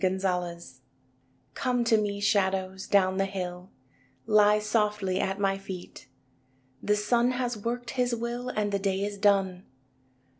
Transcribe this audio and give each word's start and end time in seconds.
CONSOLATION 0.03 0.59
I 0.59 0.79
Come 1.53 1.83
to 1.83 1.95
me, 1.95 2.19
shadows, 2.19 2.87
down 2.87 3.17
the 3.17 3.27
hill, 3.27 3.69
Lie 4.25 4.57
softly 4.57 5.19
at 5.19 5.39
my 5.39 5.59
feet. 5.59 6.07
The 6.81 6.95
sun 6.95 7.33
has 7.33 7.55
worked 7.55 7.91
his 7.91 8.15
will 8.15 8.49
And 8.49 8.71
the 8.71 8.79
day 8.79 9.03
is 9.05 9.19
done. 9.19 9.63